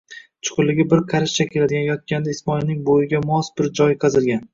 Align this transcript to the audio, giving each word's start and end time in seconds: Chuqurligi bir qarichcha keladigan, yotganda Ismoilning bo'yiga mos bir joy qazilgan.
Chuqurligi 0.47 0.85
bir 0.93 1.01
qarichcha 1.11 1.45
keladigan, 1.55 1.85
yotganda 1.89 2.33
Ismoilning 2.37 2.79
bo'yiga 2.89 3.21
mos 3.33 3.51
bir 3.61 3.71
joy 3.81 3.95
qazilgan. 4.05 4.43